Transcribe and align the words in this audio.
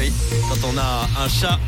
oui, 0.00 0.12
quand 0.48 0.68
on 0.68 0.78
a 0.78 1.24
un 1.24 1.28
chat 1.28 1.58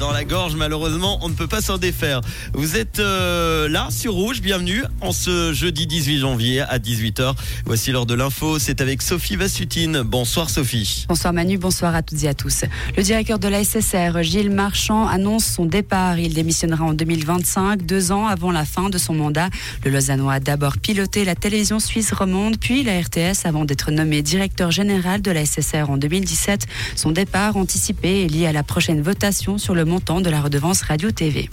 dans 0.00 0.10
la 0.12 0.24
gorge, 0.24 0.56
malheureusement, 0.56 1.18
on 1.20 1.28
ne 1.28 1.34
peut 1.34 1.46
pas 1.46 1.60
s'en 1.60 1.76
défaire. 1.76 2.22
Vous 2.54 2.76
êtes 2.76 3.00
euh, 3.00 3.68
là 3.68 3.88
sur 3.90 4.14
Rouge, 4.14 4.40
bienvenue 4.40 4.82
en 5.02 5.12
ce 5.12 5.52
jeudi 5.52 5.86
18 5.86 6.20
janvier 6.20 6.62
à 6.62 6.78
18h. 6.78 7.34
Voici 7.66 7.92
l'heure 7.92 8.06
de 8.06 8.14
l'info, 8.14 8.58
c'est 8.58 8.80
avec 8.80 9.02
Sophie 9.02 9.36
Vassutine. 9.36 10.00
Bonsoir 10.00 10.48
Sophie. 10.48 11.04
Bonsoir 11.06 11.34
Manu, 11.34 11.58
bonsoir 11.58 11.94
à 11.94 12.02
toutes 12.02 12.24
et 12.24 12.28
à 12.28 12.34
tous. 12.34 12.64
Le 12.96 13.02
directeur 13.02 13.38
de 13.38 13.46
la 13.46 13.62
SSR, 13.62 14.22
Gilles 14.22 14.50
Marchand, 14.50 15.06
annonce 15.06 15.44
son 15.44 15.66
départ. 15.66 16.18
Il 16.18 16.32
démissionnera 16.32 16.82
en 16.82 16.94
2025, 16.94 17.84
deux 17.84 18.10
ans 18.10 18.26
avant 18.26 18.52
la 18.52 18.64
fin 18.64 18.88
de 18.88 18.96
son 18.96 19.12
mandat. 19.12 19.50
Le 19.84 19.90
Lausannois 19.90 20.32
a 20.34 20.40
d'abord 20.40 20.78
piloté 20.78 21.26
la 21.26 21.34
télévision 21.34 21.78
suisse 21.78 22.14
romande, 22.14 22.56
puis 22.58 22.82
la 22.84 22.98
RTS 22.98 23.44
avant 23.44 23.66
d'être 23.66 23.90
nommé 23.90 24.22
directeur 24.22 24.70
général 24.70 25.20
de 25.20 25.30
la 25.30 25.44
SSR 25.44 25.90
en 25.90 25.98
2017. 25.98 26.66
Son 26.96 27.10
départ 27.10 27.58
anticipé 27.58 28.24
est 28.24 28.28
lié 28.28 28.46
à 28.46 28.52
la 28.52 28.62
prochaine 28.62 29.02
votation 29.02 29.58
sur 29.58 29.74
le 29.74 29.89
montant 29.90 30.20
de 30.20 30.30
la 30.30 30.40
redevance 30.40 30.82
radio-TV. 30.82 31.50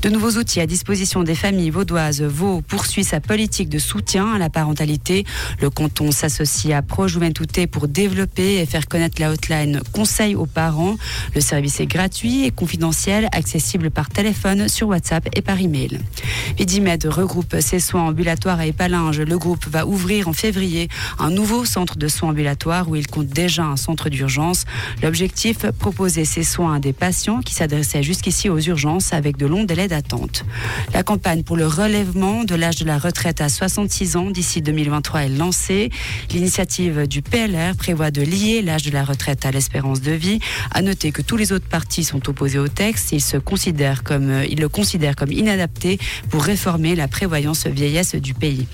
De 0.00 0.08
nouveaux 0.08 0.38
outils 0.38 0.60
à 0.60 0.66
disposition 0.66 1.22
des 1.22 1.34
familles 1.34 1.68
vaudoises. 1.68 2.22
Vaud 2.22 2.62
poursuit 2.62 3.04
sa 3.04 3.20
politique 3.20 3.68
de 3.68 3.78
soutien 3.78 4.32
à 4.32 4.38
la 4.38 4.48
parentalité. 4.48 5.26
Le 5.60 5.68
canton 5.68 6.10
s'associe 6.10 6.74
à 6.74 6.80
Pro 6.80 7.08
Juventute 7.08 7.66
pour 7.66 7.86
développer 7.86 8.54
et 8.54 8.64
faire 8.64 8.88
connaître 8.88 9.20
la 9.20 9.32
hotline 9.32 9.82
Conseil 9.92 10.34
aux 10.34 10.46
parents. 10.46 10.96
Le 11.34 11.42
service 11.42 11.78
est 11.80 11.86
gratuit 11.86 12.44
et 12.44 12.50
confidentiel, 12.50 13.28
accessible 13.32 13.90
par 13.90 14.08
téléphone, 14.08 14.66
sur 14.68 14.88
WhatsApp 14.88 15.28
et 15.36 15.42
par 15.42 15.60
email. 15.60 16.00
Vidimed 16.56 17.04
regroupe 17.04 17.56
ses 17.60 17.80
soins 17.80 18.04
ambulatoires 18.04 18.60
à 18.60 18.66
Épalinges. 18.66 19.20
Le 19.20 19.36
groupe 19.36 19.66
va 19.68 19.86
ouvrir 19.86 20.26
en 20.26 20.32
février 20.32 20.88
un 21.18 21.30
nouveau 21.30 21.66
centre 21.66 21.98
de 21.98 22.08
soins 22.08 22.30
ambulatoires 22.30 22.88
où 22.88 22.96
il 22.96 23.06
compte 23.08 23.26
déjà 23.26 23.64
un 23.64 23.76
centre 23.76 24.08
d'urgence. 24.08 24.64
L'objectif, 25.02 25.66
proposer 25.78 26.24
ces 26.24 26.44
soins 26.44 26.76
à 26.76 26.78
des 26.78 26.94
patients 26.94 27.40
qui 27.40 27.52
s'adressent 27.52 27.73
jusqu'ici 27.82 28.48
aux 28.48 28.58
urgences 28.58 29.12
avec 29.12 29.36
de 29.36 29.46
longs 29.46 29.64
délais 29.64 29.88
d'attente. 29.88 30.44
La 30.92 31.02
campagne 31.02 31.42
pour 31.42 31.56
le 31.56 31.66
relèvement 31.66 32.44
de 32.44 32.54
l'âge 32.54 32.76
de 32.76 32.84
la 32.84 32.98
retraite 32.98 33.40
à 33.40 33.48
66 33.48 34.16
ans 34.16 34.30
d'ici 34.30 34.62
2023 34.62 35.24
est 35.24 35.28
lancée. 35.28 35.90
L'initiative 36.30 37.06
du 37.06 37.22
PLR 37.22 37.76
prévoit 37.76 38.10
de 38.10 38.22
lier 38.22 38.62
l'âge 38.62 38.82
de 38.82 38.90
la 38.90 39.04
retraite 39.04 39.46
à 39.46 39.50
l'espérance 39.50 40.00
de 40.00 40.12
vie. 40.12 40.38
À 40.70 40.82
noter 40.82 41.12
que 41.12 41.22
tous 41.22 41.36
les 41.36 41.52
autres 41.52 41.68
partis 41.68 42.04
sont 42.04 42.28
opposés 42.28 42.58
au 42.58 42.68
texte. 42.68 43.12
Ils, 43.12 43.20
se 43.20 43.36
considèrent 43.36 44.02
comme, 44.02 44.30
euh, 44.30 44.46
ils 44.46 44.60
le 44.60 44.68
considèrent 44.68 45.16
comme 45.16 45.32
inadapté 45.32 45.98
pour 46.30 46.44
réformer 46.44 46.94
la 46.94 47.08
prévoyance 47.08 47.66
vieillesse 47.66 48.14
du 48.14 48.34
pays. 48.34 48.66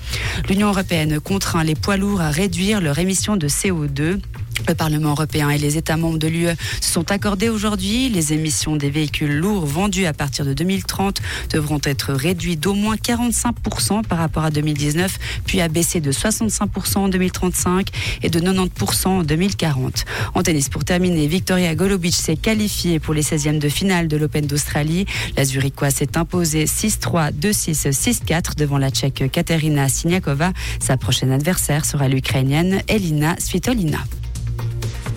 L'Union 0.49 0.67
européenne 0.67 1.19
contraint 1.19 1.63
les 1.63 1.75
poids 1.75 1.97
lourds 1.97 2.21
à 2.21 2.29
réduire 2.29 2.81
leur 2.81 2.99
émission 2.99 3.37
de 3.37 3.47
CO2. 3.47 4.19
Le 4.67 4.75
Parlement 4.75 5.11
européen 5.11 5.49
et 5.49 5.57
les 5.57 5.77
États 5.77 5.97
membres 5.97 6.17
de 6.17 6.27
l'UE 6.27 6.49
se 6.81 6.91
sont 6.91 7.11
accordés 7.11 7.49
aujourd'hui. 7.49 8.09
Les 8.09 8.33
émissions 8.33 8.75
des 8.75 8.89
véhicules 8.89 9.35
lourds 9.35 9.65
vendus 9.65 10.05
à 10.05 10.13
partir 10.13 10.45
de 10.45 10.53
2030 10.53 11.21
devront 11.51 11.79
être 11.83 12.13
réduites 12.13 12.59
d'au 12.59 12.73
moins 12.73 12.95
45% 12.95 14.03
par 14.03 14.17
rapport 14.19 14.43
à 14.43 14.51
2019, 14.51 15.17
puis 15.45 15.61
à 15.61 15.67
baisser 15.67 15.99
de 15.99 16.11
65% 16.11 16.97
en 16.97 17.09
2035 17.09 17.89
et 18.23 18.29
de 18.29 18.39
90% 18.39 19.07
en 19.07 19.23
2040. 19.23 20.05
En 20.35 20.43
tennis, 20.43 20.69
pour 20.69 20.85
terminer, 20.85 21.27
Victoria 21.27 21.75
Golubic 21.75 22.15
s'est 22.15 22.37
qualifiée 22.37 22.99
pour 22.99 23.13
les 23.13 23.23
16e 23.23 23.59
de 23.59 23.69
finale 23.69 24.07
de 24.07 24.17
l'Open 24.17 24.45
d'Australie. 24.45 25.05
La 25.37 25.45
Zurichoise 25.45 25.95
s'est 25.95 26.17
imposée 26.17 26.65
6-3, 26.65 27.31
2-6, 27.33 27.91
6-4 27.91 28.55
devant 28.55 28.77
la 28.77 28.89
Tchèque 28.89 29.29
Katerina 29.31 29.89
Siniakova. 29.89 30.53
Sa 30.79 30.97
prochaine 30.97 31.31
adversaire 31.31 31.85
sera 31.85 32.07
l'Ukrainienne 32.07 32.81
Elina 32.87 33.35
Svitolina. 33.39 33.99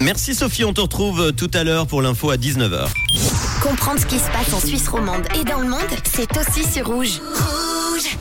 Merci 0.04 0.34
Sophie, 0.34 0.64
on 0.64 0.74
te 0.74 0.82
retrouve 0.82 1.32
tout 1.32 1.50
à 1.54 1.64
l'heure 1.64 1.86
pour 1.86 2.02
l'info 2.02 2.28
à 2.28 2.36
19h. 2.36 2.88
Comprendre 3.62 3.98
ce 3.98 4.04
qui 4.04 4.18
se 4.18 4.30
passe 4.30 4.52
en 4.52 4.60
Suisse 4.60 4.86
romande 4.86 5.26
et 5.40 5.44
dans 5.44 5.60
le 5.60 5.66
monde, 5.66 5.80
c'est 6.04 6.28
aussi 6.36 6.62
sur 6.70 6.86
Rouge. 6.86 7.22
Rouge 7.22 8.18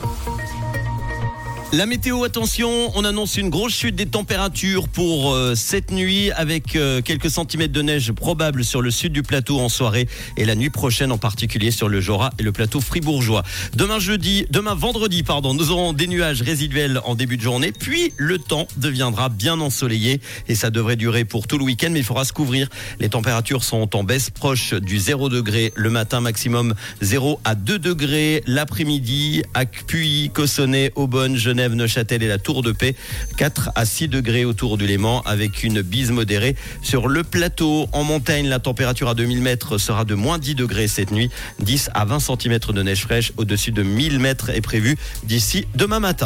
La 1.72 1.86
météo, 1.86 2.22
attention, 2.22 2.92
on 2.94 3.04
annonce 3.04 3.36
une 3.36 3.50
grosse 3.50 3.74
chute 3.74 3.96
des 3.96 4.06
températures 4.06 4.86
pour 4.86 5.32
euh, 5.32 5.56
cette 5.56 5.90
nuit 5.90 6.30
avec 6.32 6.76
euh, 6.76 7.02
quelques 7.02 7.30
centimètres 7.30 7.72
de 7.72 7.82
neige 7.82 8.12
probables 8.12 8.64
sur 8.64 8.80
le 8.80 8.92
sud 8.92 9.12
du 9.12 9.24
plateau 9.24 9.58
en 9.58 9.68
soirée 9.68 10.06
et 10.36 10.44
la 10.44 10.54
nuit 10.54 10.70
prochaine 10.70 11.10
en 11.10 11.18
particulier 11.18 11.72
sur 11.72 11.88
le 11.88 12.00
Jura 12.00 12.30
et 12.38 12.44
le 12.44 12.52
plateau 12.52 12.80
fribourgeois. 12.80 13.42
Demain 13.74 13.98
jeudi, 13.98 14.46
demain 14.50 14.74
vendredi, 14.74 15.24
pardon, 15.24 15.52
nous 15.52 15.72
aurons 15.72 15.92
des 15.92 16.06
nuages 16.06 16.42
résiduels 16.42 17.00
en 17.04 17.16
début 17.16 17.36
de 17.36 17.42
journée, 17.42 17.72
puis 17.72 18.12
le 18.16 18.38
temps 18.38 18.68
deviendra 18.76 19.28
bien 19.28 19.58
ensoleillé 19.58 20.20
et 20.46 20.54
ça 20.54 20.70
devrait 20.70 20.96
durer 20.96 21.24
pour 21.24 21.48
tout 21.48 21.58
le 21.58 21.64
week-end, 21.64 21.90
mais 21.90 22.00
il 22.00 22.04
faudra 22.04 22.24
se 22.24 22.32
couvrir. 22.32 22.68
Les 23.00 23.08
températures 23.08 23.64
sont 23.64 23.96
en 23.96 24.04
baisse 24.04 24.30
proche 24.30 24.74
du 24.74 24.98
0 25.00 25.28
degré 25.28 25.72
le 25.74 25.90
matin, 25.90 26.20
maximum 26.20 26.74
0 27.00 27.40
à 27.42 27.56
2 27.56 27.80
degrés 27.80 28.44
l'après-midi 28.46 29.42
à 29.54 29.66
Puy, 29.66 30.30
Cossonay, 30.32 30.92
Aubonne, 30.94 31.36
Genève. 31.64 31.74
Neuchâtel 31.74 32.22
et 32.22 32.28
la 32.28 32.38
Tour 32.38 32.62
de 32.62 32.72
Paix. 32.72 32.94
4 33.38 33.70
à 33.74 33.86
6 33.86 34.08
degrés 34.08 34.44
autour 34.44 34.76
du 34.76 34.86
Léman 34.86 35.22
avec 35.24 35.62
une 35.62 35.80
bise 35.80 36.10
modérée 36.10 36.56
sur 36.82 37.08
le 37.08 37.22
plateau. 37.22 37.88
En 37.92 38.04
montagne, 38.04 38.46
la 38.48 38.58
température 38.58 39.08
à 39.08 39.14
2000 39.14 39.40
mètres 39.40 39.78
sera 39.78 40.04
de 40.04 40.14
moins 40.14 40.38
10 40.38 40.54
degrés 40.54 40.88
cette 40.88 41.10
nuit. 41.10 41.30
10 41.60 41.90
à 41.94 42.04
20 42.04 42.20
cm 42.20 42.58
de 42.58 42.82
neige 42.82 43.02
fraîche 43.02 43.32
au-dessus 43.36 43.72
de 43.72 43.82
1000 43.82 44.18
mètres 44.18 44.50
est 44.50 44.60
prévu 44.60 44.96
d'ici 45.24 45.66
demain 45.74 46.00
matin. 46.00 46.14